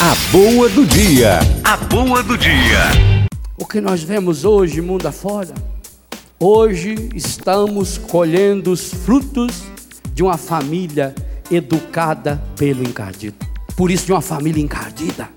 [0.00, 1.40] A boa do dia.
[1.64, 3.26] A boa do dia.
[3.58, 5.52] O que nós vemos hoje, mundo afora,
[6.38, 9.64] hoje estamos colhendo os frutos
[10.14, 11.12] de uma família
[11.50, 13.44] educada pelo encardido.
[13.76, 15.28] Por isso, de uma família encardida,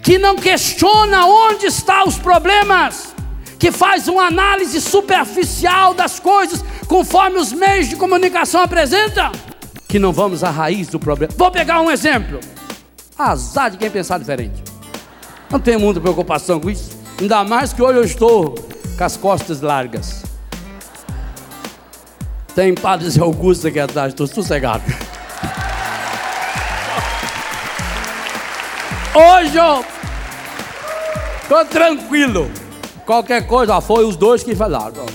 [0.00, 3.12] que não questiona onde estão os problemas,
[3.58, 9.32] que faz uma análise superficial das coisas conforme os meios de comunicação apresentam,
[9.88, 11.34] que não vamos à raiz do problema.
[11.36, 12.38] Vou pegar um exemplo.
[13.18, 14.62] Azar de quem pensar diferente.
[15.50, 16.98] Não tenho muita preocupação com isso.
[17.20, 18.54] Ainda mais que hoje eu estou
[18.98, 20.24] com as costas largas.
[22.54, 24.82] Tem Padre Zé Augusto aqui atrás, estou sossegado.
[29.14, 29.84] Hoje eu
[31.42, 32.50] estou tranquilo.
[33.06, 35.06] Qualquer coisa, foi os dois que falaram.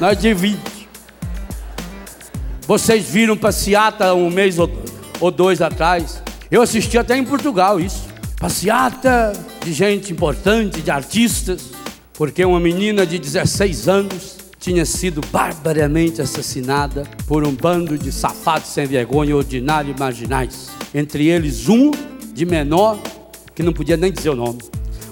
[0.00, 0.86] Nós dividimos.
[2.62, 6.22] Vocês viram passeata um mês ou dois atrás?
[6.50, 8.08] Eu assisti até em Portugal isso.
[8.40, 11.72] Passeata de gente importante, de artistas,
[12.14, 18.70] porque uma menina de 16 anos tinha sido barbaramente assassinada por um bando de safados
[18.70, 20.68] sem vergonha, ordinários e marginais.
[20.94, 21.90] Entre eles um
[22.32, 22.98] de menor
[23.54, 24.60] que não podia nem dizer o nome.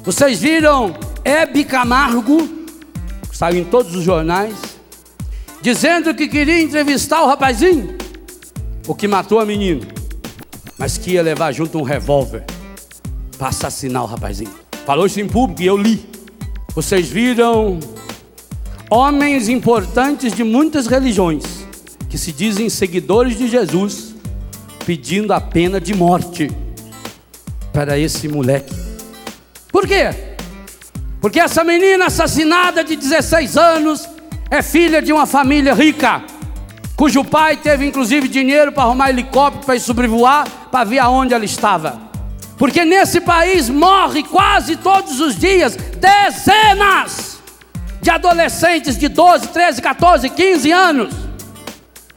[0.02, 2.48] Vocês viram Hebe Camargo,
[3.30, 4.54] saiu em todos os jornais,
[5.60, 7.94] dizendo que queria entrevistar o rapazinho,
[8.86, 9.96] o que matou a menina
[10.78, 12.44] mas que ia levar junto um revólver
[13.38, 14.54] para assassinar o rapazinho.
[14.84, 16.08] Falou isso em público e eu li.
[16.74, 17.80] Vocês viram
[18.90, 21.44] homens importantes de muitas religiões
[22.08, 24.14] que se dizem seguidores de Jesus
[24.84, 26.50] pedindo a pena de morte
[27.72, 28.74] para esse moleque.
[29.72, 30.10] Por quê?
[31.20, 34.08] Porque essa menina assassinada de 16 anos
[34.50, 36.22] é filha de uma família rica
[36.96, 41.44] cujo pai teve inclusive dinheiro para arrumar helicóptero para ir sobrevoar, para ver aonde ela
[41.44, 42.00] estava.
[42.56, 47.38] Porque nesse país morre quase todos os dias dezenas
[48.00, 51.14] de adolescentes de 12, 13, 14, 15 anos.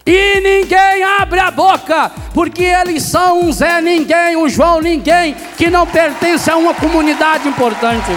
[0.05, 5.69] E ninguém abre a boca, porque eles são um Zé Ninguém, um João Ninguém, que
[5.69, 8.09] não pertence a uma comunidade importante.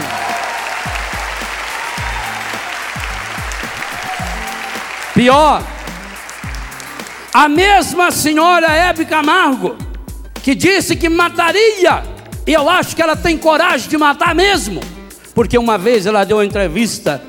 [5.15, 5.63] Pior,
[7.35, 9.77] a mesma senhora Hebe Camargo,
[10.43, 12.03] que disse que mataria,
[12.47, 14.81] e eu acho que ela tem coragem de matar mesmo,
[15.35, 17.23] porque uma vez ela deu uma entrevista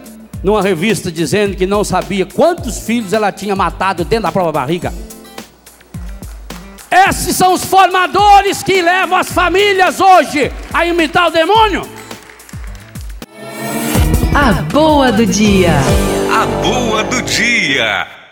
[0.43, 4.93] numa revista dizendo que não sabia quantos filhos ela tinha matado dentro da própria barriga.
[6.91, 11.87] Esses são os formadores que levam as famílias hoje a imitar o demônio.
[14.35, 15.73] A boa do dia.
[16.31, 18.22] A boa do dia.